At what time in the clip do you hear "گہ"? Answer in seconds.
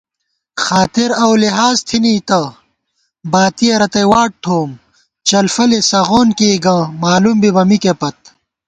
6.65-6.77